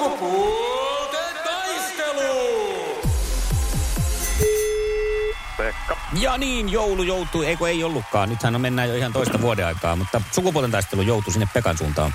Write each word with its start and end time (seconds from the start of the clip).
Sukupuolten 0.00 1.34
taistelu! 1.44 2.60
Pekka. 5.56 5.96
Ja 6.20 6.38
niin, 6.38 6.68
joulu 6.68 7.02
joutui, 7.02 7.46
eikö 7.46 7.68
ei 7.68 7.84
ollutkaan. 7.84 8.28
Nythän 8.28 8.54
on 8.54 8.60
mennään 8.60 8.88
jo 8.88 8.94
ihan 8.94 9.12
toista 9.12 9.40
vuoden 9.40 9.66
aikaa, 9.66 9.96
mutta 9.96 10.20
sukupuolten 10.32 10.70
taistelu 10.70 11.02
joutui 11.02 11.32
sinne 11.32 11.48
Pekan 11.54 11.78
suuntaan. 11.78 12.14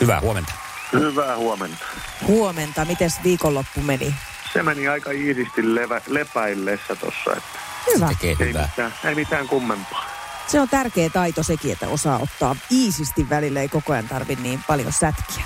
Hyvää 0.00 0.20
huomenta. 0.20 0.52
Hyvää 0.92 1.36
huomenta. 1.36 1.84
Huomenta, 2.26 2.84
miten 2.84 3.10
viikonloppu 3.24 3.80
meni? 3.80 4.14
Se 4.52 4.62
meni 4.62 4.88
aika 4.88 5.10
iisisti 5.10 5.74
levä, 5.74 6.00
lepäillessä 6.06 6.96
tossa, 6.96 7.30
että 7.36 7.58
Hyvä. 7.94 8.08
Tekee 8.08 8.36
ei 8.40 8.48
hyvää. 8.48 8.62
mitään, 8.62 8.94
ei 9.04 9.14
mitään 9.14 9.48
kummempaa. 9.48 10.04
Se 10.46 10.60
on 10.60 10.68
tärkeä 10.68 11.10
taito 11.10 11.42
sekin, 11.42 11.72
että 11.72 11.88
osaa 11.88 12.18
ottaa 12.18 12.56
iisisti 12.70 13.28
välillä, 13.28 13.60
ei 13.60 13.68
koko 13.68 13.92
ajan 13.92 14.08
tarvi 14.08 14.36
niin 14.36 14.60
paljon 14.66 14.92
sätkiä. 14.92 15.44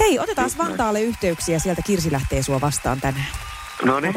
Hei, 0.00 0.18
otetaan. 0.18 0.50
Vantaalle 0.58 1.00
yhteyksiä, 1.02 1.58
sieltä 1.58 1.82
Kirsi 1.82 2.12
lähtee 2.12 2.42
sua 2.42 2.60
vastaan 2.60 3.00
tänään. 3.00 3.26
No 3.82 4.00
niin, 4.00 4.14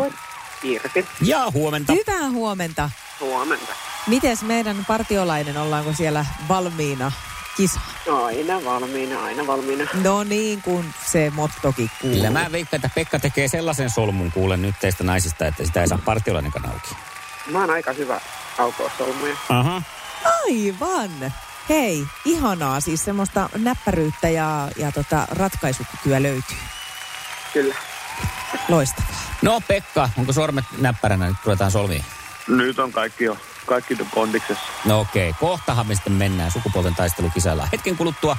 Kirsi, 0.62 1.06
Ja 1.22 1.52
huomenta. 1.54 1.94
Hyvää 1.94 2.30
huomenta. 2.30 2.90
huomenta. 3.20 3.74
Mites 4.08 4.42
meidän 4.42 4.86
partiolainen, 4.88 5.58
ollaanko 5.58 5.94
siellä 5.94 6.26
valmiina 6.48 7.12
kisa? 7.58 7.80
Aina 8.26 8.64
valmiina, 8.66 9.24
aina 9.24 9.48
valmiina. 9.48 9.86
No 10.04 10.24
niin, 10.24 10.62
kun 10.62 10.86
se 11.06 11.32
mottokin 11.36 11.92
kuuluu. 12.02 12.18
Kyllä 12.18 12.30
mä 12.30 12.52
veikkaan, 12.52 12.78
että 12.78 12.96
Pekka 12.96 13.20
tekee 13.20 13.48
sellaisen 13.48 13.90
solmun 13.90 14.32
kuulen 14.32 14.62
nyt 14.62 14.76
teistä 14.82 15.04
naisista, 15.04 15.48
että 15.48 15.66
sitä 15.66 15.82
ei 15.82 15.88
saa 15.88 16.00
partiolainenkaan 16.06 16.66
auki. 16.66 16.96
Mä 17.52 17.60
oon 17.60 17.70
aika 17.70 17.94
hyvä 17.94 18.22
aukoa 18.58 18.92
solmuja. 18.98 19.36
Aha. 19.50 19.82
Aivan. 20.46 21.34
Hei, 21.70 22.04
ihanaa. 22.26 22.80
Siis 22.80 23.06
semmoista 23.06 23.50
näppäryyttä 23.58 24.30
ja, 24.30 24.70
ja 24.78 24.92
tota, 24.92 25.28
ratkaisukykyä 25.32 26.24
löytyy. 26.24 26.58
Kyllä. 27.54 27.76
Loistavaa. 28.70 29.22
No 29.42 29.62
Pekka, 29.68 30.10
onko 30.18 30.34
sormet 30.34 30.66
näppäränä? 30.78 31.28
Nyt 31.28 31.38
ruvetaan 31.46 31.72
solmiin. 31.72 32.06
nyt 32.48 32.80
on 32.80 32.92
kaikki 32.92 33.24
jo, 33.24 33.38
kaikki 33.66 33.98
kondiksessa. 34.14 34.64
No 34.86 35.00
okei, 35.00 35.34
kohtahan 35.40 35.88
me 35.88 35.96
sitten 35.96 36.14
mennään 36.14 36.52
sukupuolten 36.52 36.96
taistelukisalla. 36.96 37.68
Hetken 37.72 37.98
kuluttua 37.98 38.38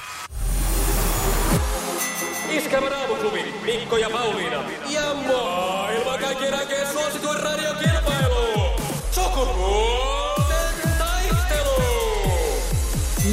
Iskävä 2.51 2.89
raamuklubi, 2.89 3.55
Mikko 3.65 3.97
ja 3.97 4.11
Pauliina. 4.11 4.65
Ja 4.89 5.15
maailman 5.15 6.19
kaikkien 6.19 6.55
aikeen 6.55 6.93
suosituen 6.93 7.41
radiokilpailu. 7.41 8.81
Sukupuolten 9.11 9.98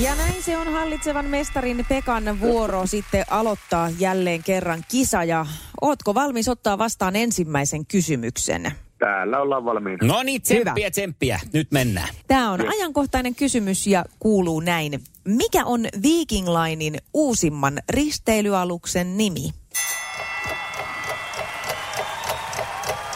Ja 0.01 0.15
näin 0.15 0.43
se 0.43 0.57
on 0.57 0.73
hallitsevan 0.73 1.25
mestarin 1.25 1.85
Pekan 1.89 2.39
vuoro 2.39 2.85
sitten 2.85 3.25
aloittaa 3.29 3.89
jälleen 3.99 4.43
kerran 4.43 4.83
kisa. 4.91 5.23
Ja 5.23 5.45
ootko 5.81 6.13
valmis 6.13 6.49
ottaa 6.49 6.77
vastaan 6.77 7.15
ensimmäisen 7.15 7.85
kysymyksen? 7.85 8.71
Täällä 8.99 9.39
ollaan 9.39 9.65
valmiina. 9.65 10.07
No 10.07 10.23
niin, 10.23 10.41
tsemppiä, 10.41 10.91
tsemppiä. 10.91 11.39
Nyt 11.53 11.71
mennään. 11.71 12.09
Tämä 12.27 12.51
on 12.51 12.61
ajankohtainen 12.69 13.35
kysymys 13.35 13.87
ja 13.87 14.05
kuuluu 14.19 14.59
näin. 14.59 15.03
Mikä 15.25 15.65
on 15.65 15.85
Viking 16.03 16.47
Linein 16.47 16.97
uusimman 17.13 17.79
risteilyaluksen 17.89 19.17
nimi? 19.17 19.49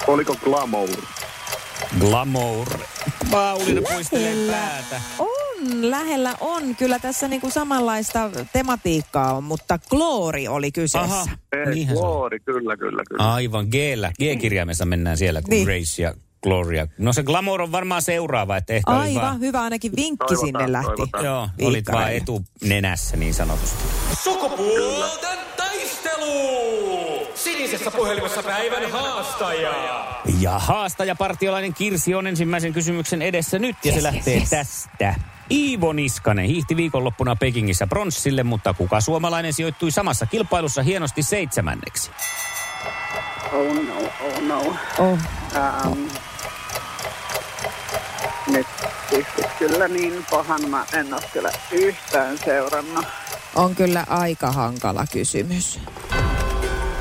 Oliko 0.07 0.35
Glamour? 0.44 0.89
Glamour. 2.00 2.67
Pauliina 3.31 3.81
puistelee 3.94 4.52
päätä. 4.52 5.02
on, 5.19 5.28
lähellä 5.81 6.35
on. 6.39 6.75
Kyllä 6.75 6.99
tässä 6.99 7.27
niinku 7.27 7.49
samanlaista 7.49 8.29
tematiikkaa 8.53 9.33
on, 9.33 9.43
mutta 9.43 9.79
Glory 9.89 10.47
oli 10.47 10.71
kyseessä. 10.71 11.16
Aha, 11.16 11.23
se 11.25 11.91
on. 11.91 11.97
Glory, 11.97 12.39
kyllä, 12.39 12.78
kyllä, 12.78 13.03
kyllä. 13.09 13.34
Aivan, 13.34 13.66
G-llä. 13.67 14.11
G-kirjaimessa 14.19 14.85
mennään 14.85 15.17
siellä, 15.17 15.41
kun 15.41 15.50
Niin. 15.50 15.66
Grace 15.66 16.01
ja 16.01 16.13
Gloria. 16.44 16.88
No 16.97 17.13
se 17.13 17.23
Glamour 17.23 17.61
on 17.61 17.72
varmaan 17.72 18.01
seuraava, 18.01 18.57
että 18.57 18.73
ehkä 18.73 18.91
Aivan, 18.91 19.22
vaan... 19.23 19.39
hyvä 19.39 19.61
ainakin 19.61 19.91
vinkki 19.95 20.25
Toivotaan, 20.35 20.47
sinne 20.47 20.72
lähti. 20.72 20.88
toivotaan. 20.88 21.25
Joo, 21.25 21.41
olit 21.41 21.73
Viikkareille. 21.73 22.05
vaan 22.05 22.13
etunenässä 22.61 23.17
niin 23.17 23.34
sanotusti. 23.34 23.84
Sukupuolten 24.23 25.39
taistelu! 25.57 27.28
Sinisessä 27.35 27.91
puhelimessa 27.91 28.44
päivän 28.44 28.91
haastaja. 28.91 29.73
Ja 30.39 30.59
haastaja 30.59 31.16
partiolainen 31.16 31.73
Kirsi 31.73 32.16
on 32.16 32.28
ensimmäisen 32.28 32.73
kysymyksen 32.73 33.22
edessä 33.22 33.59
nyt 33.59 33.75
ja 33.84 33.91
se 33.91 33.95
Yes, 33.95 34.03
lähtee 34.03 34.34
yes, 34.34 34.41
yes. 34.41 34.50
tästä. 34.50 35.16
Iivo 35.51 35.93
Niskanen 35.93 36.45
hiihti 36.45 36.75
viikonloppuna 36.77 37.35
Pekingissä 37.35 37.87
pronssille, 37.87 38.43
mutta 38.43 38.73
kuka 38.73 39.01
suomalainen 39.01 39.53
sijoittui 39.53 39.91
samassa 39.91 40.25
kilpailussa 40.25 40.83
hienosti 40.83 41.23
seitsemänneksi? 41.23 42.11
Oh 43.53 43.75
no, 43.75 43.97
oh 44.21 44.41
no. 44.41 44.75
Oh, 44.99 45.19
Ähm, 45.55 45.99
nyt 48.51 48.67
kyllä 49.59 49.87
niin 49.87 50.25
pahan, 50.31 50.69
mä 50.69 50.85
en 50.93 51.13
ole 51.13 51.21
kyllä 51.33 51.51
yhtään 51.71 52.37
seurannut. 52.45 53.05
on 53.55 53.75
kyllä 53.75 54.05
aika 54.09 54.51
hankala 54.51 55.05
kysymys. 55.11 55.79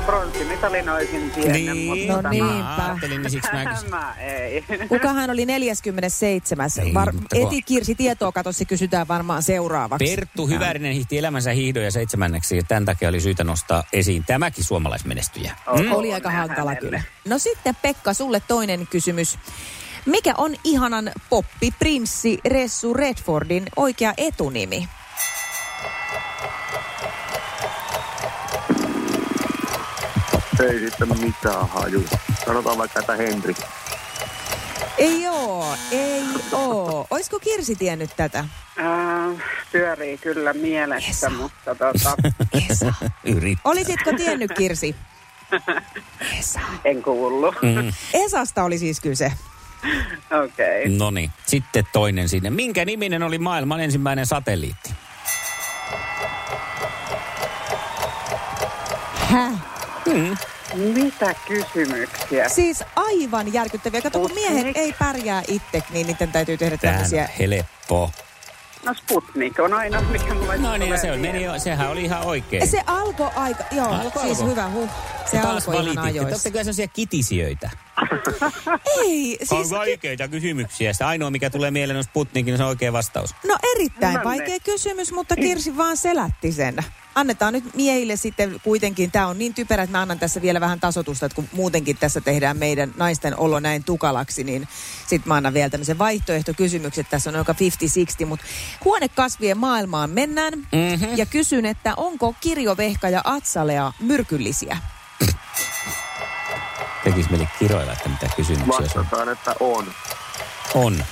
Pronssimitalin 0.09 0.89
olisin 0.89 1.31
tiennyt, 1.31 1.85
mutta 1.87 2.13
No 2.13 2.21
tämä- 2.21 2.29
niinpä. 2.29 2.85
Ajattelin, 2.85 3.21
niin 3.21 3.31
siksi 3.31 3.49
mä 3.89 4.15
ei. 4.19 4.63
Kukahan 4.87 5.29
oli 5.29 5.45
47. 5.45 6.69
Ei, 6.83 6.93
Var- 6.93 7.13
eti 7.35 7.61
Kirsi 7.61 7.95
tietoa, 7.95 8.31
kato 8.31 8.51
se 8.51 8.65
kysytään 8.65 9.07
varmaan 9.07 9.43
seuraavaksi. 9.43 10.15
Perttu 10.15 10.47
Hyvärinen 10.47 10.93
hiihti 10.93 11.17
elämänsä 11.17 11.51
hiihdoja 11.51 11.91
seitsemänneksi 11.91 12.57
ja 12.57 12.63
tämän 12.63 12.85
takia 12.85 13.09
oli 13.09 13.19
syytä 13.19 13.43
nostaa 13.43 13.83
esiin 13.93 14.23
tämäkin 14.27 14.63
suomalaismenestyjä. 14.63 15.55
Mm. 15.83 15.91
Oli 15.91 16.13
aika 16.13 16.31
hankala 16.31 16.75
kyllä. 16.75 17.01
No 17.27 17.37
sitten 17.37 17.75
Pekka, 17.81 18.13
sulle 18.13 18.41
toinen 18.47 18.87
kysymys. 18.87 19.37
Mikä 20.05 20.33
on 20.37 20.55
ihanan 20.63 21.11
poppiprinssi 21.29 22.39
Ressu 22.45 22.93
Redfordin 22.93 23.65
oikea 23.75 24.13
etunimi? 24.17 24.87
Ei 30.59 30.79
sitten 30.79 31.07
mitään 31.19 31.69
haju. 31.69 32.03
Sanotaan 32.45 32.77
vaikka, 32.77 32.99
että 32.99 33.15
Henri. 33.15 33.53
Ei 34.97 35.27
oo, 35.27 35.75
ei 35.91 36.23
oo. 36.51 37.07
Oisko 37.09 37.39
Kirsi 37.39 37.75
tiennyt 37.75 38.09
tätä? 38.17 38.39
Äh, 38.39 39.43
pyörii 39.71 40.17
kyllä 40.17 40.53
mielessä, 40.53 41.09
Esa. 41.09 41.29
mutta 41.29 41.75
tota, 41.75 42.15
Esa. 42.69 42.93
Yrit. 43.23 43.59
Olisitko 43.63 44.11
tiennyt 44.17 44.51
Kirsi? 44.57 44.95
Esa. 46.39 46.59
en 46.85 47.03
kuullut. 47.03 47.55
Mm. 47.61 47.93
Esasta 48.13 48.63
oli 48.63 48.77
siis 48.77 48.99
kyse. 48.99 49.33
Okei. 50.43 50.83
Okay. 50.83 50.97
No 50.97 51.11
niin, 51.11 51.31
sitten 51.45 51.85
toinen 51.93 52.29
sinne. 52.29 52.49
Minkä 52.49 52.85
niminen 52.85 53.23
oli 53.23 53.37
maailman 53.37 53.79
ensimmäinen 53.79 54.25
satelliitti? 54.25 54.93
Häh? 59.15 59.68
Mitä 60.75 61.33
kysymyksiä? 61.47 62.49
Siis 62.49 62.83
aivan 62.95 63.53
järkyttäviä. 63.53 64.01
Kato, 64.01 64.19
kun 64.19 64.31
miehet 64.33 64.77
ei 64.77 64.95
pärjää 64.99 65.43
itse, 65.47 65.83
niin 65.89 66.07
niiden 66.07 66.31
täytyy 66.31 66.57
tehdä 66.57 66.77
Tämähän 66.77 66.99
tämmöisiä. 67.09 67.29
helppo. 67.39 68.11
No 68.85 68.93
Sputnik 68.93 69.59
on 69.59 69.73
aina, 69.73 70.01
mikä 70.01 70.33
mulle 70.33 70.57
No 70.57 70.77
niin, 70.77 70.99
se 70.99 71.11
on, 71.11 71.19
meni, 71.19 71.43
sehän 71.57 71.89
oli 71.89 72.03
ihan 72.03 72.23
oikein. 72.25 72.67
Se 72.67 72.81
alkoi 72.87 73.29
aika, 73.35 73.63
joo, 73.71 73.87
Alko, 73.87 74.19
siis 74.19 74.37
alko. 74.39 74.51
hyvä, 74.51 74.69
huh. 74.69 74.89
Se 75.31 75.37
taas 75.37 75.67
alkoi 75.67 75.83
ihan 75.91 75.97
ajoissa. 76.05 76.33
olette 76.35 76.51
kyllä 76.51 76.63
sellaisia 76.63 76.87
kitisijöitä. 76.87 77.69
Ei, 79.01 79.37
On 79.51 79.57
siis, 79.57 79.69
vaikeita 79.71 80.27
kysymyksiä. 80.27 80.93
Se 80.93 81.03
ainoa, 81.03 81.29
mikä 81.29 81.49
tulee 81.49 81.71
mieleen, 81.71 81.97
on 81.97 82.03
Sputnikin, 82.03 82.57
se 82.57 82.63
on 82.63 82.69
oikea 82.69 82.93
vastaus. 82.93 83.35
no 83.47 83.57
erittäin 83.75 84.13
niin. 84.15 84.23
vaikea 84.23 84.59
kysymys, 84.59 85.11
mutta 85.11 85.35
Kirsi 85.35 85.77
vaan 85.77 85.97
selätti 85.97 86.51
sen. 86.51 86.75
Annetaan 87.15 87.53
nyt 87.53 87.75
miehille 87.75 88.15
sitten 88.15 88.61
kuitenkin, 88.63 89.11
tämä 89.11 89.27
on 89.27 89.37
niin 89.37 89.53
typerä, 89.53 89.83
että 89.83 89.97
mä 89.97 90.01
annan 90.01 90.19
tässä 90.19 90.41
vielä 90.41 90.59
vähän 90.59 90.79
tasotusta, 90.79 91.25
että 91.25 91.35
kun 91.35 91.49
muutenkin 91.51 91.97
tässä 91.97 92.21
tehdään 92.21 92.57
meidän 92.57 92.93
naisten 92.97 93.39
olo 93.39 93.59
näin 93.59 93.83
tukalaksi, 93.83 94.43
niin 94.43 94.67
sitten 95.07 95.27
mä 95.29 95.35
annan 95.35 95.53
vielä 95.53 95.69
tämmöisen 95.69 95.97
vaihtoehtokysymyksen, 95.97 97.05
tässä 97.09 97.29
on 97.29 97.35
joka 97.35 97.55
50-60, 98.23 98.25
mutta 98.25 98.45
huonekasvien 98.85 99.57
maailmaan 99.57 100.09
mennään 100.09 100.53
Mhm. 100.53 101.15
ja 101.15 101.25
kysyn, 101.25 101.65
että 101.65 101.93
onko 101.97 102.35
kirjovehka 102.41 103.09
ja 103.09 103.21
atsalea 103.23 103.93
myrkyllisiä? 103.99 104.77
Tekis 107.03 107.29
meille 107.29 107.47
kiroilla, 107.59 107.93
että 107.93 108.09
mitä 108.09 108.27
kysymyksiä 108.35 108.87
se 108.87 108.99
on. 108.99 109.05
Vastataan, 109.05 109.29
että 109.29 109.55
on. 109.59 109.85
On. 110.75 111.05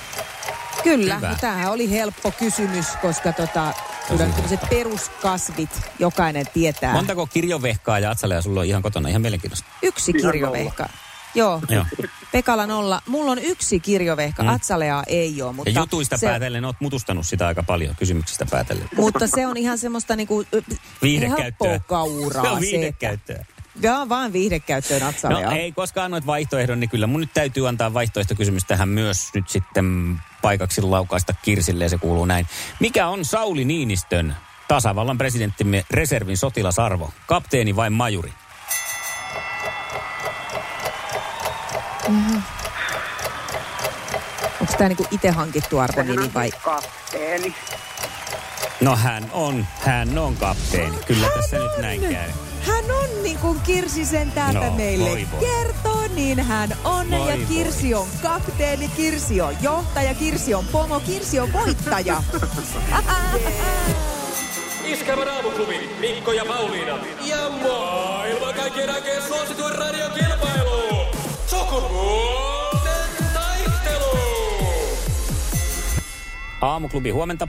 Kyllä, 0.82 1.14
Hyvä. 1.16 1.28
no 1.30 1.36
tämähän 1.40 1.72
oli 1.72 1.90
helppo 1.90 2.30
kysymys, 2.30 2.86
koska 3.02 3.32
tota, 3.32 3.72
kyllä 4.08 4.24
tämmöiset 4.26 4.60
peruskasvit 4.70 5.80
jokainen 5.98 6.46
tietää. 6.54 6.92
Montako 6.92 7.26
kirjovehkaa 7.26 7.98
ja 7.98 8.10
atsalea 8.10 8.42
sulla 8.42 8.60
on 8.60 8.66
ihan 8.66 8.82
kotona? 8.82 9.08
Ihan 9.08 9.22
mielenkiintoista. 9.22 9.68
Yksi 9.82 10.12
Ihan 10.18 10.32
kirjovehka. 10.32 10.88
Joo, 11.34 11.60
Joo. 11.68 11.84
Pekala 12.32 12.66
nolla. 12.66 13.02
Mulla 13.06 13.32
on 13.32 13.38
yksi 13.38 13.80
kirjovehka, 13.80 14.42
Mm. 14.42 14.48
Atsalea 14.48 15.02
ei 15.06 15.42
ole, 15.42 15.52
mutta, 15.52 15.70
Ja 15.70 15.80
jutuista 15.80 16.16
se, 16.16 16.26
päätellen 16.26 16.64
oot 16.64 16.76
mutustanut 16.80 17.26
sitä 17.26 17.46
aika 17.46 17.62
paljon, 17.62 17.96
kysymyksistä 17.96 18.46
päätellen. 18.50 18.88
mutta 18.96 19.26
se 19.26 19.46
on 19.46 19.56
ihan 19.56 19.78
semmoista 19.78 20.16
niinku 20.16 20.44
Viihdekäyttöä. 21.02 21.44
helppoa 21.44 21.78
kauraa. 21.98 22.42
Se 22.42 22.48
on 22.50 22.60
se, 22.60 22.66
että, 22.66 22.70
viihdekäyttöä. 22.70 23.44
Joo, 23.82 24.08
vaan 24.08 24.32
viihdekäyttöön 24.32 25.02
Atsalle. 25.02 25.42
No 25.42 25.50
ei, 25.50 25.72
koska 25.72 26.04
annoit 26.04 26.26
vaihtoehdon, 26.26 26.80
niin 26.80 26.90
kyllä 26.90 27.06
mun 27.06 27.20
nyt 27.20 27.34
täytyy 27.34 27.68
antaa 27.68 27.94
vaihtoehtokysymys 27.94 28.64
tähän 28.64 28.88
myös 28.88 29.30
nyt 29.34 29.48
sitten 29.48 30.18
paikaksi 30.42 30.82
laukaista 30.82 31.34
Kirsille 31.42 31.84
ja 31.84 31.88
se 31.88 31.98
kuuluu 31.98 32.24
näin. 32.24 32.46
Mikä 32.80 33.08
on 33.08 33.24
Sauli 33.24 33.64
Niinistön 33.64 34.36
tasavallan 34.68 35.18
presidenttimme 35.18 35.84
reservin 35.90 36.36
sotilasarvo? 36.36 37.10
Kapteeni 37.26 37.76
vai 37.76 37.90
majuri? 37.90 38.32
Onko 44.60 44.72
tämä 44.78 44.88
niinku 44.88 45.06
itse 45.10 45.30
hankittu 45.30 45.78
arvonimi 45.78 46.34
vai? 46.34 46.50
Kapteeni. 46.50 47.54
No 48.80 48.96
hän 48.96 49.30
on, 49.32 49.66
hän 49.80 50.18
on 50.18 50.36
kapteeni. 50.36 50.96
Kyllä 51.06 51.28
tässä 51.28 51.58
nyt 51.58 51.78
näin 51.78 52.00
käy. 52.00 52.30
Kuin 53.40 53.60
Kirsi 53.60 54.04
sen 54.04 54.32
täältä 54.32 54.58
No, 54.70 54.76
meille 54.76 55.10
voi 55.10 55.26
voi. 55.32 55.40
kertoo, 55.40 56.04
niin 56.14 56.40
hän 56.44 56.68
on. 56.84 57.10
Voi 57.10 57.28
ja 57.30 57.36
Kirsi 57.48 57.94
on 57.94 58.06
kapteeni, 58.22 58.88
Kirsi 58.88 59.40
on 59.40 59.54
johtaja, 59.62 60.14
Kirsi 60.14 60.54
on 60.54 60.64
pomo, 60.72 61.00
Kirsi 61.00 61.40
on 61.40 61.52
voittaja. 61.52 62.22
Iskelmän 64.84 65.28
aamuklubi, 65.28 65.90
Mikko 66.00 66.32
ja 66.32 66.44
Pauliina. 66.44 66.98
Ja 67.24 67.50
maailman 67.50 68.54
kaikkien 68.54 68.90
aikeen 68.90 69.22
suosituen 69.22 69.74
radiokilpailu. 69.74 71.06
Sukupuolten 71.46 73.24
taistelu. 73.34 74.18
Aamuklubi, 76.60 77.10
huomenta. 77.10 77.48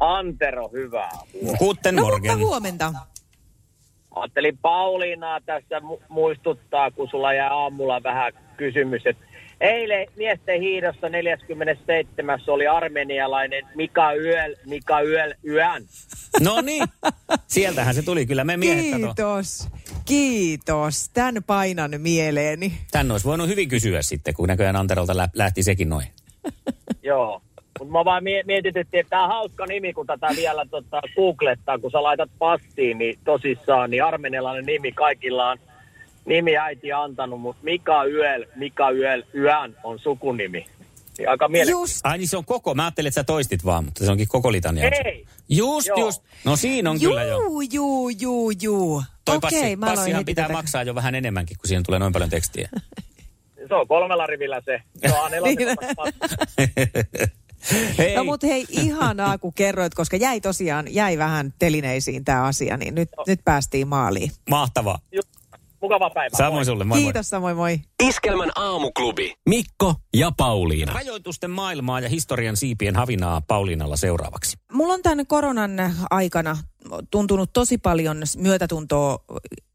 Antero, 0.00 0.68
hyvää. 0.72 1.10
huomenta. 1.32 1.58
Guten 1.58 1.96
No 1.96 2.02
mutta 2.02 2.12
morgen. 2.14 2.38
huomenta. 2.38 2.92
Ajattelin 4.14 4.58
Pauliinaa 4.58 5.40
tässä 5.40 5.78
mu- 5.78 6.02
muistuttaa, 6.08 6.90
kun 6.90 7.08
sulla 7.10 7.32
jäi 7.34 7.48
aamulla 7.50 8.02
vähän 8.02 8.32
kysymys, 8.56 9.02
että 9.06 9.24
eilen 9.60 10.06
miesten 10.16 10.60
hiidossa 10.60 11.08
47. 11.08 12.40
oli 12.46 12.66
armenialainen 12.66 13.64
Mika 13.74 14.12
Yöl, 14.14 14.54
Mika 14.66 15.00
Yöl 15.02 15.34
Yön. 15.48 15.86
No 16.40 16.60
niin, 16.60 16.84
sieltähän 17.46 17.94
se 17.94 18.02
tuli. 18.02 18.26
Kyllä 18.26 18.44
me 18.44 18.56
miehet 18.56 18.90
kato. 18.90 19.06
Kiitos. 19.06 19.68
Kiitos. 20.04 21.08
Tän 21.08 21.34
painan 21.46 21.90
mieleeni. 21.98 22.72
Tän 22.90 23.10
olisi 23.10 23.26
voinut 23.26 23.48
hyvin 23.48 23.68
kysyä 23.68 24.02
sitten, 24.02 24.34
kun 24.34 24.48
näköjään 24.48 24.76
Anterolta 24.76 25.16
lä- 25.16 25.28
lähti 25.34 25.62
sekin 25.62 25.88
noin. 25.88 26.06
Joo. 27.02 27.42
Mutta 27.80 27.92
mä 27.98 28.04
vaan 28.04 28.24
mie- 28.24 28.42
mietityttiin, 28.46 29.00
että 29.00 29.10
tämä 29.10 29.22
on 29.24 29.28
hauska 29.28 29.66
nimi, 29.66 29.92
kun 29.92 30.06
tätä 30.06 30.26
vielä 30.36 30.66
tota, 30.70 31.00
googlettaa, 31.16 31.78
kun 31.78 31.90
sä 31.90 32.02
laitat 32.02 32.30
pastiin, 32.38 32.98
niin 32.98 33.18
tosissaan, 33.24 33.90
niin 33.90 34.04
armenialainen 34.04 34.64
nimi 34.66 34.92
kaikilla 34.92 35.50
on 35.50 35.58
nimi 36.26 36.56
äiti 36.56 36.92
antanut, 36.92 37.40
mutta 37.40 37.60
Mika 37.64 38.04
Yöl, 38.04 38.44
Mika 38.56 38.90
Yöl 38.90 39.22
Yön 39.34 39.76
on 39.84 39.98
sukunimi. 39.98 40.66
Niin 41.18 41.28
aika 41.28 41.48
mielenkiintoista. 41.48 41.94
Just. 41.94 42.06
Ai 42.06 42.18
niin 42.18 42.28
se 42.28 42.36
on 42.36 42.44
koko. 42.44 42.74
Mä 42.74 42.84
ajattelin, 42.84 43.08
että 43.08 43.20
sä 43.20 43.24
toistit 43.24 43.64
vaan, 43.64 43.84
mutta 43.84 44.04
se 44.04 44.10
onkin 44.10 44.28
koko 44.28 44.52
litania. 44.52 44.90
Ei. 45.04 45.24
Just, 45.48 45.86
Joo. 45.88 45.98
just. 45.98 46.22
No 46.44 46.56
siinä 46.56 46.90
on 46.90 47.00
kyllä 47.00 47.22
jo. 47.24 47.38
Juu, 47.40 47.60
juu, 47.60 48.08
juu, 48.08 48.50
juu. 48.62 49.02
Toi 49.24 49.36
Okei, 49.36 49.50
passi, 49.50 49.76
mä 49.76 49.86
aloin 49.86 49.98
passihan 49.98 50.24
pitää 50.24 50.44
tätä- 50.44 50.52
maksaa 50.52 50.82
jo 50.82 50.94
vähän 50.94 51.14
enemmänkin, 51.14 51.56
kun 51.58 51.68
siinä 51.68 51.82
tulee 51.86 51.98
noin 51.98 52.12
paljon 52.12 52.30
tekstiä. 52.30 52.68
Se 53.68 53.74
on 53.74 53.88
kolmella 53.88 54.26
rivillä 54.26 54.62
se. 54.64 54.82
Se 54.96 55.14
on 55.14 55.30
A4 55.30 55.42
Niin. 55.44 55.76
passi. 55.96 56.14
Hei. 57.98 58.16
No 58.16 58.24
mutta 58.24 58.46
hei, 58.46 58.66
ihanaa 58.68 59.38
kun 59.38 59.52
kerroit, 59.52 59.94
koska 59.94 60.16
jäi 60.16 60.40
tosiaan, 60.40 60.94
jäi 60.94 61.18
vähän 61.18 61.54
telineisiin 61.58 62.24
tämä 62.24 62.44
asia, 62.44 62.76
niin 62.76 62.94
nyt, 62.94 63.08
nyt 63.26 63.40
päästiin 63.44 63.88
maaliin. 63.88 64.32
Mahtavaa. 64.50 64.98
Mukavaa 65.82 66.10
päivää. 66.10 66.38
Samoin 66.38 66.54
Moi. 66.54 66.64
sulle, 66.64 66.84
moi 66.84 66.98
moi. 66.98 67.04
Kiitos 67.04 67.28
samoin, 67.28 67.56
moi. 67.56 67.80
Iskelmän 68.02 68.50
aamuklubi. 68.54 69.34
Mikko 69.48 69.94
ja 70.14 70.32
Pauliina. 70.36 70.92
Rajoitusten 70.92 71.50
maailmaa 71.50 72.00
ja 72.00 72.08
historian 72.08 72.56
siipien 72.56 72.96
havinaa 72.96 73.40
Pauliinalla 73.40 73.96
seuraavaksi. 73.96 74.56
Mulla 74.72 74.94
on 74.94 75.02
tämän 75.02 75.26
koronan 75.26 75.70
aikana 76.10 76.56
tuntunut 77.10 77.52
tosi 77.52 77.78
paljon 77.78 78.22
myötätuntoa, 78.36 79.24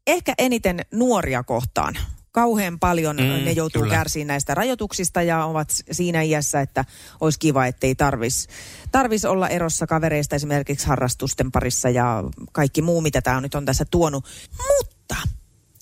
ehkä 0.06 0.34
eniten 0.38 0.80
nuoria 0.92 1.42
kohtaan. 1.42 1.94
Kauhean 2.40 2.78
paljon 2.78 3.16
Mm, 3.16 3.22
ne 3.44 3.52
joutuu 3.52 3.82
kyllä. 3.82 3.94
kärsiin 3.94 4.26
näistä 4.26 4.54
rajoituksista 4.54 5.22
ja 5.22 5.44
ovat 5.44 5.68
siinä 5.92 6.22
iässä, 6.22 6.60
että 6.60 6.84
olisi 7.20 7.38
kiva, 7.38 7.66
ettei 7.66 7.94
tarvis, 7.94 8.48
tarvis 8.92 9.24
olla 9.24 9.48
erossa 9.48 9.86
kavereista 9.86 10.36
esimerkiksi 10.36 10.86
harrastusten 10.86 11.52
parissa 11.52 11.90
ja 11.90 12.24
kaikki 12.52 12.82
muu, 12.82 13.00
mitä 13.00 13.22
tämä 13.22 13.40
nyt 13.40 13.54
on 13.54 13.64
tässä 13.64 13.84
tuonut. 13.90 14.24
Mutta 14.58 15.16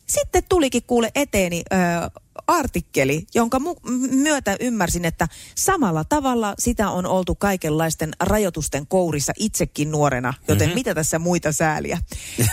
sitten 0.06 0.44
tulikin 0.48 0.82
kuule 0.86 1.10
eteeni 1.14 1.62
ö, 1.72 1.76
artikkeli, 2.46 3.26
jonka 3.34 3.58
mu- 3.58 3.90
myötä 4.10 4.56
ymmärsin, 4.60 5.04
että 5.04 5.28
samalla 5.54 6.04
tavalla 6.04 6.54
sitä 6.58 6.90
on 6.90 7.06
oltu 7.06 7.34
kaikenlaisten 7.34 8.10
rajoitusten 8.20 8.86
kourissa 8.86 9.32
itsekin 9.38 9.90
nuorena, 9.90 10.34
joten 10.40 10.56
Mhm. 10.56 10.62
mm-hmm. 10.64 10.74
mitä 10.74 10.94
tässä 10.94 11.18
muita 11.18 11.52
sääliä. 11.52 11.98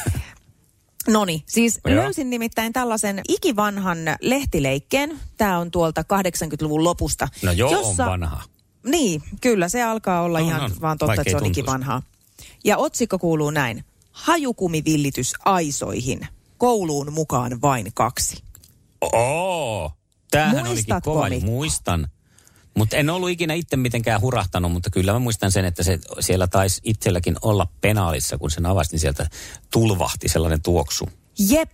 Noni, 1.07 1.43
siis 1.47 1.79
Joo. 1.87 1.95
löysin 1.95 2.29
nimittäin 2.29 2.73
tällaisen 2.73 3.21
ikivanhan 3.29 3.97
lehtileikkeen. 4.21 5.19
Tämä 5.37 5.57
on 5.59 5.71
tuolta 5.71 6.01
80-luvun 6.01 6.83
lopusta. 6.83 7.27
No 7.43 7.51
joo, 7.51 7.71
jossa, 7.71 8.05
on 8.05 8.11
vanha. 8.11 8.43
Niin, 8.85 9.21
kyllä 9.41 9.69
se 9.69 9.83
alkaa 9.83 10.21
olla 10.21 10.37
On, 10.37 10.45
ihan 10.45 10.61
on. 10.61 10.71
vaan 10.81 10.97
totta, 10.97 11.13
että 11.13 11.23
se 11.23 11.35
on 11.35 11.43
tuntuisi. 11.43 11.59
ikivanhaa. 11.59 12.01
Ja 12.63 12.77
otsikko 12.77 13.19
kuuluu 13.19 13.49
näin. 13.49 13.85
Hajukumivillitys 14.11 15.33
aisoihin. 15.45 16.27
Kouluun 16.57 17.13
mukaan 17.13 17.61
vain 17.61 17.91
kaksi. 17.93 18.43
Oo, 19.01 19.91
tämähän 20.31 20.55
olikin 20.55 20.71
Muistatko, 20.73 21.13
kova. 21.13 21.29
Mikko? 21.29 21.45
Muistan. 21.45 22.07
Mutta 22.77 22.97
en 22.97 23.09
ollut 23.09 23.29
ikinä 23.29 23.53
itse 23.53 23.77
mitenkään 23.77 24.21
hurahtanut, 24.21 24.71
mutta 24.71 24.89
kyllä 24.89 25.13
mä 25.13 25.19
muistan 25.19 25.51
sen, 25.51 25.65
että 25.65 25.83
se 25.83 25.99
siellä 26.19 26.47
taisi 26.47 26.81
itselläkin 26.83 27.35
olla 27.41 27.67
penaalissa, 27.81 28.37
kun 28.37 28.51
sen 28.51 28.65
avasi, 28.65 28.91
niin 28.91 28.99
sieltä 28.99 29.29
tulvahti 29.71 30.29
sellainen 30.29 30.61
tuoksu. 30.61 31.09
Jep. 31.49 31.69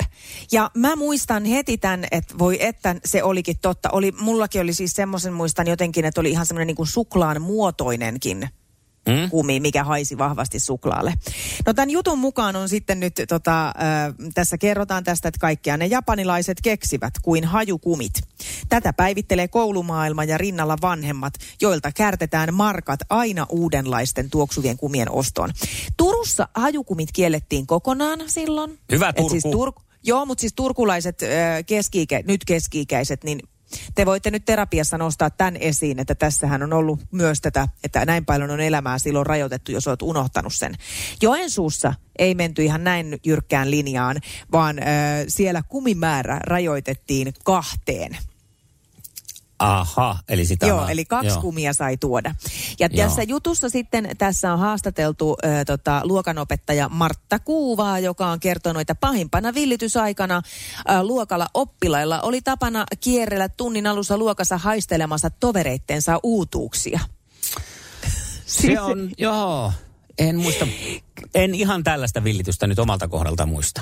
Ja 0.51 0.71
mä 0.73 0.95
muistan 0.95 1.45
heti 1.45 1.77
tämän, 1.77 2.05
että 2.11 2.35
voi 2.39 2.57
että 2.65 2.95
se 3.05 3.23
olikin 3.23 3.59
totta. 3.61 3.89
Oli, 3.89 4.11
mullakin 4.11 4.61
oli 4.61 4.73
siis 4.73 4.91
semmoisen 4.91 5.33
muistan 5.33 5.67
jotenkin, 5.67 6.05
että 6.05 6.21
oli 6.21 6.31
ihan 6.31 6.45
semmoinen 6.45 6.67
niin 6.67 6.75
kuin 6.75 6.87
suklaan 6.87 7.41
muotoinenkin 7.41 8.49
Mm? 9.07 9.29
kumi, 9.29 9.59
mikä 9.59 9.83
haisi 9.83 10.17
vahvasti 10.17 10.59
suklaalle. 10.59 11.13
No 11.65 11.73
tämän 11.73 11.89
jutun 11.89 12.19
mukaan 12.19 12.55
on 12.55 12.69
sitten 12.69 12.99
nyt, 12.99 13.13
tota, 13.27 13.67
äh, 13.67 13.73
tässä 14.33 14.57
kerrotaan 14.57 15.03
tästä, 15.03 15.27
että 15.27 15.39
kaikkia 15.39 15.77
ne 15.77 15.85
japanilaiset 15.85 16.57
keksivät 16.63 17.13
kuin 17.21 17.45
hajukumit. 17.45 18.13
Tätä 18.69 18.93
päivittelee 18.93 19.47
koulumaailma 19.47 20.23
ja 20.23 20.37
rinnalla 20.37 20.77
vanhemmat, 20.81 21.33
joilta 21.61 21.91
kärtetään 21.91 22.53
markat 22.53 22.99
aina 23.09 23.45
uudenlaisten 23.49 24.29
tuoksuvien 24.29 24.77
kumien 24.77 25.11
ostoon. 25.11 25.53
Turussa 25.97 26.47
hajukumit 26.53 27.11
kiellettiin 27.11 27.67
kokonaan 27.67 28.19
silloin. 28.27 28.79
Hyvä 28.91 29.09
Et 29.09 29.15
Turku. 29.15 29.29
Siis 29.29 29.45
Tur- 29.45 29.87
Joo, 30.03 30.25
mutta 30.25 30.41
siis 30.41 30.53
turkulaiset, 30.53 31.23
äh, 31.23 31.29
keski 31.65 32.05
nyt 32.27 32.45
keski-ikäiset, 32.45 33.23
niin 33.23 33.39
te 33.95 34.05
voitte 34.05 34.31
nyt 34.31 34.45
terapiassa 34.45 34.97
nostaa 34.97 35.29
tämän 35.29 35.57
esiin, 35.57 35.99
että 35.99 36.15
tässähän 36.15 36.63
on 36.63 36.73
ollut 36.73 36.99
myös 37.11 37.41
tätä, 37.41 37.67
että 37.83 38.05
näin 38.05 38.25
paljon 38.25 38.51
on 38.51 38.59
elämää 38.59 38.97
silloin 38.99 39.25
rajoitettu, 39.25 39.71
jos 39.71 39.87
olet 39.87 40.01
unohtanut 40.01 40.53
sen. 40.53 40.75
Joensuussa 41.21 41.93
ei 42.19 42.35
menty 42.35 42.63
ihan 42.63 42.83
näin 42.83 43.19
jyrkkään 43.25 43.71
linjaan, 43.71 44.17
vaan 44.51 44.79
äh, 44.79 44.85
siellä 45.27 45.61
kumimäärä 45.69 46.39
rajoitettiin 46.43 47.33
kahteen. 47.43 48.17
Aha, 49.59 50.17
eli 50.29 50.45
sitä 50.45 50.67
Joo, 50.67 50.77
vaan- 50.77 50.91
eli 50.91 51.05
kaksi 51.05 51.27
joo. 51.27 51.41
kumia 51.41 51.73
sai 51.73 51.97
tuoda. 51.97 52.35
Ja 52.79 52.89
Joo. 52.91 53.07
tässä 53.07 53.23
jutussa 53.23 53.69
sitten 53.69 54.09
tässä 54.17 54.53
on 54.53 54.59
haastateltu 54.59 55.37
ö, 55.45 55.65
tota, 55.65 56.01
luokanopettaja 56.03 56.89
Martta 56.89 57.39
Kuuvaa, 57.39 57.99
joka 57.99 58.27
on 58.27 58.39
kertonut, 58.39 58.81
että 58.81 58.95
pahimpana 58.95 59.53
villitysaikana 59.53 60.41
ö, 60.89 61.03
luokalla 61.03 61.47
oppilailla 61.53 62.21
oli 62.21 62.41
tapana 62.41 62.85
kierrellä 62.99 63.49
tunnin 63.49 63.87
alussa 63.87 64.17
luokassa 64.17 64.57
haistelemassa 64.57 65.29
tovereittensa 65.29 66.19
uutuuksia. 66.23 66.99
Se 68.45 68.81
on, 68.81 69.09
joo, 69.17 69.73
en 70.17 70.35
muista, 70.39 70.67
en 71.35 71.55
ihan 71.55 71.83
tällaista 71.83 72.23
villitystä 72.23 72.67
nyt 72.67 72.79
omalta 72.79 73.07
kohdalta 73.07 73.45
muista. 73.45 73.81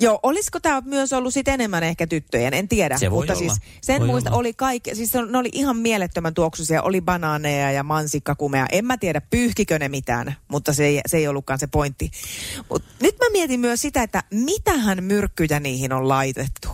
Joo, 0.00 0.20
olisiko 0.22 0.60
tämä 0.60 0.82
myös 0.84 1.12
ollut 1.12 1.34
sit 1.34 1.48
enemmän 1.48 1.82
ehkä 1.82 2.06
tyttöjen, 2.06 2.54
en 2.54 2.68
tiedä. 2.68 2.98
Se 2.98 3.10
voi 3.10 3.18
mutta 3.18 3.32
olla. 3.32 3.40
siis 3.54 3.60
sen 3.82 4.00
Voi 4.00 4.08
muista 4.08 4.30
olla. 4.30 4.38
oli 4.38 4.54
kaikki, 4.54 4.94
siis 4.94 5.12
ne 5.30 5.38
oli 5.38 5.48
ihan 5.52 5.76
mielettömän 5.76 6.34
tuoksuisia, 6.34 6.82
oli 6.82 7.00
banaaneja 7.00 7.72
ja 7.72 7.82
mansikkakumeja. 7.82 8.66
En 8.72 8.84
mä 8.84 8.96
tiedä 8.96 9.20
pyyhkikö 9.20 9.78
ne 9.78 9.88
mitään, 9.88 10.36
mutta 10.48 10.72
se 10.72 10.84
ei, 10.84 11.00
se 11.06 11.16
ei 11.16 11.28
ollutkaan 11.28 11.58
se 11.58 11.66
pointti. 11.66 12.10
Mut 12.70 12.84
nyt 13.00 13.16
mä 13.18 13.26
mietin 13.32 13.60
myös 13.60 13.82
sitä, 13.82 14.02
että 14.02 14.22
mitähän 14.30 15.04
myrkkyjä 15.04 15.60
niihin 15.60 15.92
on 15.92 16.08
laitettu. 16.08 16.68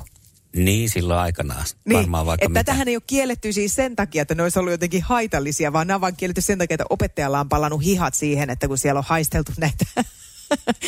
Niin 0.57 0.91
silloin 0.91 1.21
aikanaan, 1.21 1.65
Niin, 1.85 1.99
varmaan 1.99 2.27
vaikka 2.27 2.45
että 2.45 2.49
mitä. 2.49 2.65
tätähän 2.65 2.89
ei 2.89 2.97
ole 2.97 3.03
kielletty 3.07 3.53
siis 3.53 3.75
sen 3.75 3.97
takia, 3.97 4.23
että 4.23 4.35
ne 4.35 4.43
olisi 4.43 4.59
ollut 4.59 4.71
jotenkin 4.73 5.03
haitallisia, 5.03 5.73
vaan 5.73 5.87
nämä 5.87 5.95
on 5.97 6.01
vaan 6.01 6.17
kielletty 6.17 6.41
sen 6.41 6.59
takia, 6.59 6.75
että 6.75 6.85
opettajalla 6.91 7.41
on 7.41 7.49
palannut 7.49 7.85
hihat 7.85 8.15
siihen, 8.15 8.51
että 8.51 8.69
kun 8.69 8.79
siellä 8.79 8.99
on 8.99 9.05
haisteltu 9.09 9.53
näitä 9.59 9.85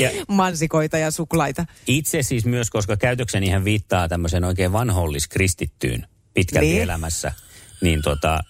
Ja 0.01 0.11
Mansikoita 0.29 0.99
ja 0.99 1.11
suklaita. 1.11 1.67
itse 1.87 2.23
siis 2.23 2.45
myös, 2.47 2.71
koska 2.71 2.97
käytökseni 2.97 3.47
ihan 3.47 3.65
viittaa 3.65 4.09
tämmöiseen 4.09 4.45
oikein 4.45 4.73
vanholliskristittyyn 4.73 6.07
pitkälti 6.35 6.67
Niin. 6.69 6.83
elämässä, 6.83 7.33
niin 7.81 8.03
tota, 8.03 8.41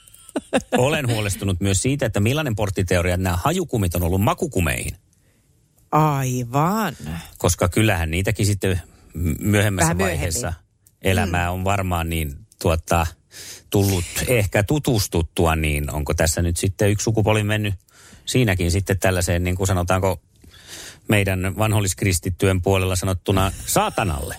olen 0.78 1.09
huolestunut 1.09 1.61
myös 1.61 1.83
siitä, 1.83 2.06
että 2.06 2.21
millainen 2.21 2.56
porttiteoria 2.56 3.16
nämä 3.16 3.37
hajukumit 3.37 3.94
on 3.94 4.02
ollut 4.02 4.21
makukumeihin. 4.21 4.97
Aivan. 5.92 6.97
Koska 7.38 7.68
kyllähän 7.68 8.11
niitäkin 8.11 8.47
sitten 8.47 8.80
myöhemmässä 9.40 9.87
Vähän 9.88 9.99
vaiheessa 9.99 10.52
elämää 11.02 11.50
on 11.50 11.64
varmaan 11.64 12.09
niin 12.11 12.33
tuota, 12.62 13.06
tullut 13.71 14.04
ehkä 14.28 14.62
tutustuttua, 14.62 15.56
niin 15.56 15.90
onko 15.94 16.14
tässä 16.14 16.42
nyt 16.42 16.56
sitten 16.56 16.90
yksi 16.90 17.04
sukupolvi 17.04 17.42
mennyt 17.42 17.75
siinäkin 18.26 18.71
sitten 18.71 18.99
tällaiseen, 18.99 19.44
niin 19.44 19.56
kuin 19.56 19.66
sanotaanko 19.66 20.23
meidän 21.09 21.55
vanholliskristittyjen 21.59 22.63
puolella 22.63 22.97
sanottuna 22.97 23.53
saatanalle. 23.67 24.37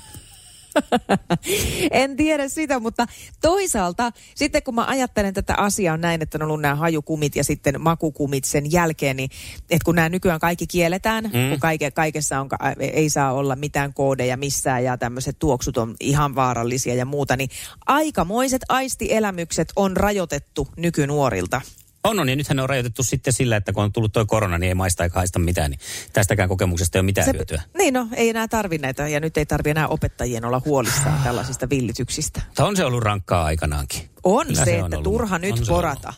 En 1.92 2.16
tiedä 2.16 2.48
sitä, 2.48 2.80
mutta 2.80 3.06
toisaalta 3.42 4.12
sitten 4.36 4.64
kun 4.64 4.76
mä 4.76 4.86
ajattelen 4.86 5.34
tätä 5.34 5.54
asiaa 5.58 5.98
näin, 5.98 6.22
että 6.22 6.38
on 6.38 6.42
ollut 6.42 6.62
nämä 6.62 6.76
hajukumit 6.76 7.36
ja 7.36 7.44
sitten 7.44 7.82
makukumit 7.82 8.44
sen 8.44 8.72
jälkeen, 8.72 9.18
niin 9.18 9.30
että 9.70 9.86
kun 9.86 9.96
nämä 9.96 10.10
nykyään 10.10 10.40
kaikki 10.40 10.68
kielletään, 10.68 11.24
mm. 11.24 11.50
kun 11.50 11.60
kaike, 11.60 11.92
kaikessa 11.92 12.40
on, 12.40 12.50
ei 12.80 13.10
saa 13.10 13.34
olla 13.34 13.56
mitään 13.56 13.94
koodeja 13.94 14.38
missään 14.38 14.84
ja 14.84 14.98
tämmöiset 14.98 15.40
tuoksut 15.40 15.78
on 15.78 15.96
ihan 16.00 16.36
vaarallisia 16.36 16.96
ja 16.96 17.06
muuta, 17.06 17.38
niin 17.38 17.50
aikamoiset 17.86 18.62
aistielämykset 18.70 19.74
on 19.76 19.98
rajoitettu 19.98 20.68
nykynuorilta. 20.78 21.62
On, 22.06 22.20
on, 22.20 22.30
ja 22.30 22.36
nythän 22.36 22.56
ne 22.56 22.62
on 22.64 22.70
rajoitettu 22.70 23.04
sitten 23.04 23.34
sillä, 23.34 23.56
että 23.58 23.74
kun 23.74 23.84
on 23.84 23.92
tullut 23.94 24.14
tuo 24.14 24.26
korona, 24.26 24.58
niin 24.58 24.68
ei 24.68 24.74
maista 24.76 25.04
eikä 25.04 25.20
haista 25.20 25.40
mitään, 25.40 25.72
niin 25.72 25.80
tästäkään 26.14 26.50
kokemuksesta 26.50 26.98
ei 26.98 27.00
ole 27.00 27.06
mitään 27.06 27.28
hyötyä. 27.34 27.62
niin 27.78 27.94
no, 27.94 28.08
ei 28.16 28.30
enää 28.30 28.48
tarvi 28.48 28.78
näitä 28.78 29.08
ja 29.08 29.20
nyt 29.20 29.38
ei 29.38 29.46
tarvi 29.46 29.70
enää 29.70 29.88
opettajien 29.88 30.46
olla 30.46 30.62
huolissaan 30.66 31.24
tällaisista 31.24 31.70
villityksistä. 31.70 32.42
Mutta 32.46 32.66
on 32.66 32.76
se 32.76 32.86
ollut 32.86 33.04
rankkaa 33.04 33.46
aikanaankin. 33.46 34.10
On 34.24 34.48
Kyllä 34.48 34.60
se, 34.60 34.72
se 34.72 34.72
on 34.72 34.86
että 34.86 34.98
ollut. 34.98 35.04
turha 35.04 35.40
nyt 35.40 35.52
On 35.52 35.66
se 35.66 35.72
porata. 35.72 36.14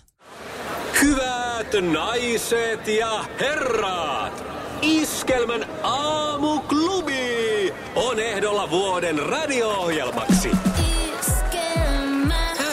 Hyvät 1.02 1.68
naiset 1.94 2.88
ja 2.88 3.26
herrat! 3.40 4.44
Iskelmän 4.82 5.66
aamuklubi 5.84 7.74
on 7.96 8.20
ehdolla 8.20 8.70
vuoden 8.70 9.20
radio-ohjelmaksi. 9.20 10.52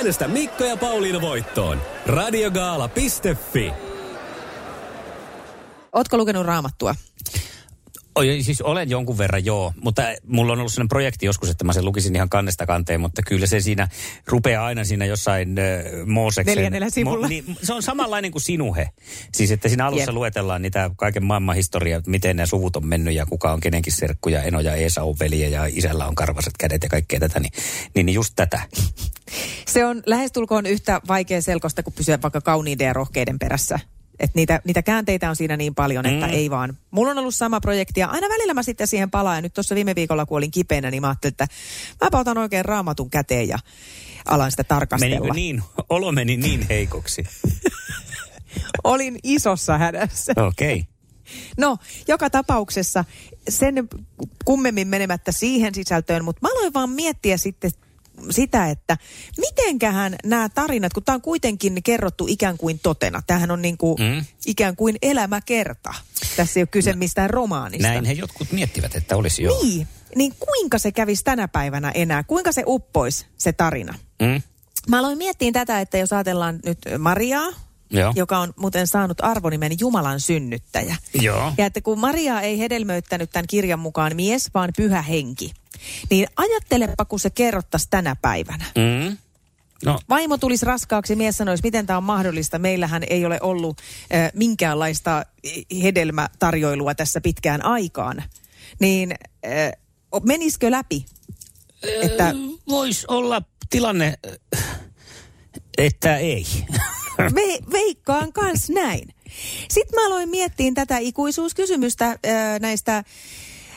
Äänestä 0.04 0.28
Mikko 0.28 0.64
ja 0.64 0.76
Pauliina 0.76 1.20
voittoon. 1.20 1.82
Radiogaala.fi 2.06 3.72
Ootko 5.92 6.16
lukenut 6.16 6.46
raamattua? 6.46 6.94
Siis 8.40 8.62
olen 8.62 8.90
jonkun 8.90 9.18
verran 9.18 9.44
joo, 9.44 9.72
mutta 9.80 10.02
mulla 10.26 10.52
on 10.52 10.58
ollut 10.58 10.72
sellainen 10.72 10.88
projekti 10.88 11.26
joskus, 11.26 11.50
että 11.50 11.64
mä 11.64 11.72
sen 11.72 11.84
lukisin 11.84 12.16
ihan 12.16 12.28
kannesta 12.28 12.66
kanteen, 12.66 13.00
mutta 13.00 13.22
kyllä 13.22 13.46
se 13.46 13.60
siinä 13.60 13.88
rupeaa 14.26 14.66
aina 14.66 14.84
siinä 14.84 15.04
jossain 15.04 15.58
äh, 15.58 16.06
Mooseksen... 16.06 16.56
Neljännellä 16.56 16.90
sivulla. 16.90 17.28
niin, 17.28 17.56
se 17.62 17.74
on 17.74 17.82
samanlainen 17.82 18.30
kuin 18.30 18.42
sinuhe. 18.42 18.90
Siis 19.32 19.50
että 19.50 19.68
siinä 19.68 19.86
alussa 19.86 20.10
Jep. 20.10 20.14
luetellaan 20.14 20.62
niitä 20.62 20.90
kaiken 20.96 21.24
maailman 21.24 21.56
historiaa, 21.56 21.98
että 21.98 22.10
miten 22.10 22.36
nämä 22.36 22.46
suvut 22.46 22.76
on 22.76 22.86
mennyt 22.86 23.14
ja 23.14 23.26
kuka 23.26 23.52
on 23.52 23.60
kenenkin 23.60 23.92
serkku 23.92 24.28
ja 24.28 24.42
Eno 24.42 24.60
ja 24.60 24.74
Eesa 24.74 25.02
on 25.02 25.16
velje 25.20 25.48
ja 25.48 25.66
isällä 25.66 26.06
on 26.06 26.14
karvaset 26.14 26.54
kädet 26.58 26.82
ja 26.82 26.88
kaikkea 26.88 27.20
tätä. 27.20 27.40
Niin, 27.40 27.52
niin, 27.94 28.06
niin 28.06 28.14
just 28.14 28.32
tätä. 28.36 28.60
Se 29.66 29.84
on 29.84 30.02
lähestulkoon 30.06 30.66
yhtä 30.66 31.00
vaikea 31.08 31.42
selkosta 31.42 31.82
kuin 31.82 31.94
pysyä 31.94 32.18
vaikka 32.22 32.40
kauniiden 32.40 32.86
ja 32.86 32.92
rohkeiden 32.92 33.38
perässä. 33.38 33.78
Et 34.20 34.34
niitä, 34.34 34.60
niitä 34.64 34.82
käänteitä 34.82 35.30
on 35.30 35.36
siinä 35.36 35.56
niin 35.56 35.74
paljon, 35.74 36.06
että 36.06 36.26
Mm. 36.26 36.32
ei 36.32 36.50
vaan. 36.50 36.78
Mulla 36.90 37.10
on 37.10 37.18
ollut 37.18 37.34
sama 37.34 37.60
projekti 37.60 38.00
ja 38.00 38.08
aina 38.08 38.28
välillä 38.28 38.54
mä 38.54 38.62
sitten 38.62 38.86
siihen 38.86 39.10
palaan. 39.10 39.36
Ja 39.36 39.42
nyt 39.42 39.54
tuossa 39.54 39.74
viime 39.74 39.94
viikolla, 39.94 40.26
kun 40.26 40.36
olin 40.38 40.50
kipeänä, 40.50 40.90
niin 40.90 41.00
mä 41.00 41.08
ajattelin, 41.08 41.32
että 41.32 41.46
mä 42.12 42.20
otan 42.20 42.38
oikein 42.38 42.64
raamatun 42.64 43.10
käteen 43.10 43.48
ja 43.48 43.58
alan 44.24 44.50
sitä 44.50 44.64
tarkastella. 44.64 45.16
Menikö 45.16 45.34
niin, 45.34 45.62
olo 45.88 46.12
meni 46.12 46.36
niin 46.36 46.66
heikoksi. 46.68 47.24
Olin 48.84 49.18
isossa 49.22 49.78
hädässä. 49.78 50.32
Okei. 50.36 50.74
Okay. 50.74 50.84
No, 51.56 51.76
joka 52.08 52.30
tapauksessa 52.30 53.04
sen 53.48 53.88
kummemmin 54.44 54.88
menemättä 54.88 55.32
siihen 55.32 55.74
sisältöön, 55.74 56.24
mutta 56.24 56.38
mä 56.42 56.48
aloin 56.52 56.74
vaan 56.74 56.90
miettiä 56.90 57.36
sitten 57.36 57.70
sitä, 58.30 58.70
että 58.70 58.98
mitenkähän 59.38 60.16
nämä 60.24 60.48
tarinat, 60.48 60.92
kun 60.92 61.02
tämä 61.04 61.14
on 61.14 61.22
kuitenkin 61.22 61.82
kerrottu 61.82 62.26
ikään 62.28 62.58
kuin 62.58 62.78
totena. 62.78 63.22
Tämähän 63.26 63.50
on 63.50 63.62
niin 63.62 63.78
kuin 63.78 63.96
Mm. 64.00 64.24
ikään 64.46 64.76
kuin 64.76 64.96
elämäkerta. 65.02 65.94
Tässä 66.36 66.60
ei 66.60 66.62
ole 66.62 66.68
kyse 66.70 66.92
mistään 66.92 67.30
romaanista. 67.30 67.88
Näin 67.88 68.04
he 68.04 68.12
jotkut 68.12 68.52
miettivät, 68.52 68.96
että 68.96 69.16
olisi 69.16 69.42
joo. 69.42 69.62
Niin, 69.62 69.88
niin 70.16 70.34
kuinka 70.38 70.78
se 70.78 70.92
kävisi 70.92 71.24
tänä 71.24 71.48
päivänä 71.48 71.90
enää? 71.90 72.22
Kuinka 72.22 72.52
se 72.52 72.62
uppoisi 72.66 73.26
se 73.36 73.52
tarina? 73.52 73.94
Mm? 74.22 74.42
Mä 74.88 74.98
aloin 74.98 75.18
miettiä 75.18 75.52
tätä, 75.52 75.80
että 75.80 75.98
jos 75.98 76.12
ajatellaan 76.12 76.60
nyt 76.64 76.78
Mariaa, 76.98 77.52
Joo. 77.90 78.12
joka 78.16 78.38
on 78.38 78.52
muuten 78.56 78.86
saanut 78.86 79.18
arvonimen 79.24 79.72
Jumalan 79.80 80.20
synnyttäjä. 80.20 80.96
Joo. 81.20 81.52
Ja 81.58 81.66
että 81.66 81.80
kun 81.80 81.98
Maria 81.98 82.40
ei 82.40 82.58
hedelmöittänyt 82.58 83.30
tämän 83.30 83.46
kirjan 83.46 83.78
mukaan 83.78 84.16
mies, 84.16 84.50
vaan 84.54 84.70
pyhä 84.76 85.02
henki, 85.02 85.52
niin 86.10 86.26
ajattelepa, 86.36 87.04
kun 87.04 87.20
se 87.20 87.30
kerrottaisi 87.30 87.86
tänä 87.90 88.16
päivänä. 88.22 88.64
Mm? 88.74 89.16
No, 89.84 89.98
Vaimo 90.08 90.38
tulisi 90.38 90.66
raskaaksi, 90.66 91.16
mies 91.16 91.36
sanoisi, 91.36 91.62
miten 91.62 91.86
tämä 91.86 91.96
on 91.96 92.04
mahdollista. 92.04 92.58
Meillähän 92.58 93.02
ei 93.10 93.26
ole 93.26 93.38
ollut 93.40 93.78
äh, 94.14 94.30
minkäänlaista 94.34 95.26
hedelmätarjoilua 95.82 96.94
tässä 96.94 97.20
pitkään 97.20 97.64
aikaan. 97.64 98.22
Niin 98.80 99.14
äh, 99.46 99.72
menisikö 100.24 100.70
läpi? 100.70 101.06
Että 102.02 102.34
voisi 102.68 103.04
olla 103.08 103.42
tilanne, 103.70 104.14
että 105.78 106.16
ei. 106.16 106.46
ve, 107.18 107.58
veikkaan 107.72 108.32
kans 108.32 108.70
näin. 108.70 109.14
Sitten 109.70 110.00
mä 110.00 110.06
aloin 110.06 110.28
miettiä 110.28 110.72
tätä 110.74 110.98
ikuisuuskysymystä 110.98 112.06
äh, 112.06 112.18
näistä 112.60 113.04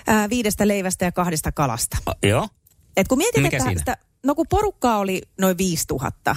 äh, 0.09 0.29
viidestä 0.29 0.67
leivästä 0.67 1.05
ja 1.05 1.11
kahdesta 1.11 1.51
kalasta. 1.51 1.97
Joo. 2.23 2.47
Et 2.97 3.07
kun 3.07 3.17
mietin, 3.17 3.43
Mikä 3.43 3.57
että 3.57 3.65
siinä? 3.69 3.79
sitä, 3.79 3.97
no 4.23 4.35
kun 4.35 4.45
porukkaa 4.49 4.97
oli 4.97 5.21
noin 5.37 5.57
5000 5.57 6.35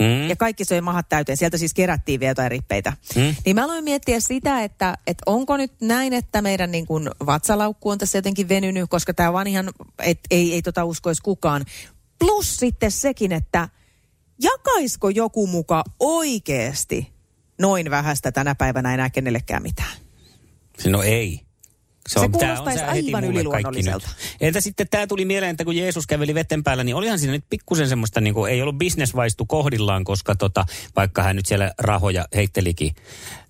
Mm. 0.00 0.28
ja 0.28 0.36
kaikki 0.36 0.64
söi 0.64 0.80
mahat 0.80 1.08
täyteen, 1.08 1.36
sieltä 1.36 1.58
siis 1.58 1.74
kerättiin 1.74 2.20
vielä 2.20 2.30
jotain 2.30 2.50
rippeitä. 2.50 2.92
Mm. 3.16 3.34
Niin 3.44 3.56
mä 3.56 3.64
aloin 3.64 3.84
miettiä 3.84 4.20
sitä, 4.20 4.62
että, 4.62 4.98
että 5.06 5.22
onko 5.26 5.56
nyt 5.56 5.72
näin, 5.80 6.12
että 6.12 6.42
meidän 6.42 6.70
niin 6.70 6.86
kuin 6.86 7.10
vatsalaukku 7.26 7.90
on 7.90 7.98
tässä 7.98 8.18
jotenkin 8.18 8.48
venynyt, 8.48 8.90
koska 8.90 9.14
tämä 9.14 9.32
vaan 9.32 9.46
ihan, 9.46 9.70
et, 10.02 10.18
ei, 10.30 10.54
ei 10.54 10.62
tota 10.62 10.84
uskoisi 10.84 11.22
kukaan. 11.22 11.64
Plus 12.18 12.56
sitten 12.56 12.90
sekin, 12.90 13.32
että 13.32 13.68
jakaisko 14.42 15.08
joku 15.08 15.46
muka 15.46 15.84
oikeasti 16.00 17.12
noin 17.60 17.90
vähästä 17.90 18.32
tänä 18.32 18.54
päivänä 18.54 18.94
enää 18.94 19.10
kenellekään 19.10 19.62
mitään? 19.62 19.96
No 20.86 21.02
ei. 21.02 21.40
Se 22.08 22.20
tää 22.20 22.28
kuulostaisi 22.28 22.78
tää 22.78 22.94
heti 22.94 23.06
aivan 23.06 23.24
yliluonnolliselta. 23.24 24.08
Entä 24.40 24.60
sitten 24.60 24.86
tämä 24.90 25.06
tuli 25.06 25.24
mieleen, 25.24 25.50
että 25.50 25.64
kun 25.64 25.76
Jeesus 25.76 26.06
käveli 26.06 26.34
vetten 26.34 26.64
päällä, 26.64 26.84
niin 26.84 26.96
olihan 26.96 27.18
siinä 27.18 27.32
nyt 27.32 27.44
pikkusen 27.50 27.88
semmoista, 27.88 28.20
niin 28.20 28.34
kuin, 28.34 28.52
ei 28.52 28.62
ollut 28.62 28.78
bisnesvaistu 28.78 29.46
kohdillaan, 29.46 30.04
koska 30.04 30.34
tota, 30.34 30.64
vaikka 30.96 31.22
hän 31.22 31.36
nyt 31.36 31.46
siellä 31.46 31.72
rahoja 31.78 32.24
heittelikin 32.34 32.94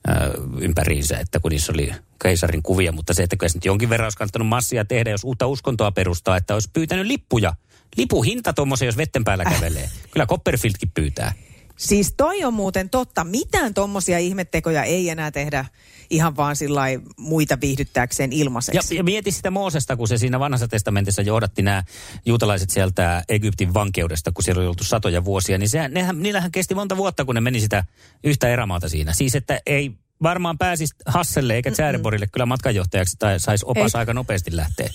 äh, 0.08 0.16
ympäriinsä, 0.60 1.18
että 1.18 1.40
kun 1.40 1.50
niissä 1.50 1.72
oli 1.72 1.92
keisarin 2.22 2.62
kuvia, 2.62 2.92
mutta 2.92 3.14
se, 3.14 3.22
että 3.22 3.36
kyllä 3.36 3.50
se 3.50 3.56
nyt 3.56 3.64
jonkin 3.64 3.88
verran 3.88 4.06
olisi 4.06 4.18
kannattanut 4.18 4.48
massia 4.48 4.84
tehdä, 4.84 5.10
jos 5.10 5.24
uutta 5.24 5.46
uskontoa 5.46 5.92
perustaa, 5.92 6.36
että 6.36 6.54
olisi 6.54 6.70
pyytänyt 6.72 7.06
lippuja. 7.06 7.54
Lipuhinta 7.96 8.52
tuommoisen, 8.52 8.86
jos 8.86 8.96
vetten 8.96 9.24
päällä 9.24 9.44
kävelee. 9.44 9.90
Kyllä 10.10 10.26
Copperfieldkin 10.26 10.90
pyytää. 10.94 11.32
Siis 11.76 12.14
toi 12.16 12.44
on 12.44 12.54
muuten 12.54 12.90
totta. 12.90 13.24
Mitään 13.24 13.74
tommosia 13.74 14.18
ihmettekoja 14.18 14.82
ei 14.82 15.08
enää 15.08 15.30
tehdä 15.30 15.64
ihan 16.10 16.36
vaan 16.36 16.56
sillä 16.56 16.82
muita 17.16 17.58
viihdyttääkseen 17.60 18.32
Ja, 18.32 18.38
ilmaiseksi. 18.38 18.96
ja 18.96 19.04
mieti 19.04 19.30
sitä 19.30 19.50
Moosesta, 19.50 19.96
kun 19.96 20.08
se 20.08 20.18
siinä 20.18 20.40
vanhassa 20.40 20.68
testamentissa 20.68 21.22
johdatti 21.22 21.62
nämä 21.62 21.82
juutalaiset 22.26 22.70
sieltä 22.70 23.24
Egyptin 23.28 23.74
vankeudesta, 23.74 24.32
kun 24.32 24.44
siellä 24.44 24.60
oli 24.60 24.68
oltu 24.68 24.84
satoja 24.84 25.24
vuosia, 25.24 25.58
niin 25.58 25.68
sehän, 25.68 25.94
nehän, 25.94 26.22
niillähän 26.22 26.52
kesti 26.52 26.74
monta 26.74 26.96
vuotta, 26.96 27.24
kun 27.24 27.34
ne 27.34 27.40
meni 27.40 27.60
sitä 27.60 27.84
yhtä 28.24 28.48
erämaata 28.48 28.88
siinä. 28.88 29.12
Siis, 29.12 29.34
että 29.34 29.60
ei 29.66 29.90
varmaan 30.22 30.58
pääsisi 30.58 30.94
Hasselle 31.06 31.54
eikä 31.54 31.70
Tsäreborille 31.70 32.26
kyllä 32.26 32.46
matkanjohtajaksi 32.46 33.16
tai 33.18 33.40
saisi 33.40 33.64
opas 33.68 33.94
Ei. 33.94 33.98
aika 33.98 34.14
nopeasti 34.14 34.56
lähteä. 34.56 34.90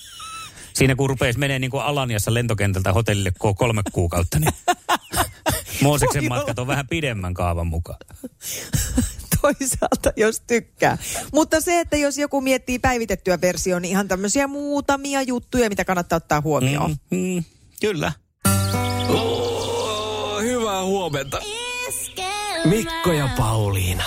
Siinä 0.74 0.96
kun 0.96 1.10
rupeisi 1.10 1.40
menee 1.40 1.60
niin 1.60 1.72
kuin 1.72 1.84
Alaniassa 1.84 2.34
lentokentältä 2.34 2.94
hotellille 2.94 3.30
ko- 3.30 3.54
kolme 3.56 3.82
kuukautta, 3.92 4.40
niin 4.40 4.54
Mooseksen 5.82 6.22
Voi 6.22 6.30
matkat 6.30 6.60
on 6.60 6.68
vähän 6.68 6.88
pidemmän 6.88 7.34
kaavan 7.34 7.68
mukaan. 7.68 8.00
Toisaalta, 9.42 10.14
jos 10.16 10.42
tykkää. 10.48 10.98
Mutta 11.34 11.62
se, 11.62 11.80
että 11.80 11.98
jos 11.98 12.18
joku 12.18 12.42
miettii 12.42 12.80
päivitettyä 12.80 13.42
versioon, 13.42 13.82
niin 13.82 13.92
ihan 13.92 14.08
tämmöisiä 14.08 14.48
muutamia 14.48 15.22
juttuja, 15.22 15.70
mitä 15.70 15.86
kannattaa 15.86 16.18
ottaa 16.18 16.42
huomioon. 16.42 16.96
Mm, 17.12 17.18
mm, 17.18 17.44
kyllä. 17.82 18.12
Oh, 19.10 20.42
hyvää 20.42 20.84
huomenta. 20.84 21.42
Mikko 22.66 23.12
ja 23.12 23.30
Pauliina. 23.38 24.04